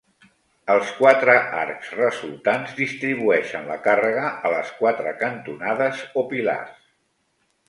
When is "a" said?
4.49-4.53